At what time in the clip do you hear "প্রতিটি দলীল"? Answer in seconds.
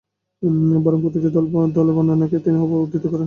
1.03-1.87